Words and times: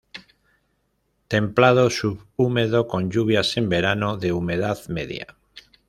Templado 1.27 1.91
sub-húmedo 1.91 2.87
con 2.87 3.11
lluvias 3.11 3.55
en 3.57 3.69
verano, 3.69 4.17
de 4.17 4.31
humedad 4.33 4.79
media. 4.87 5.37